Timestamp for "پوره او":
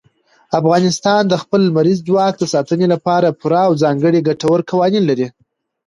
3.39-3.71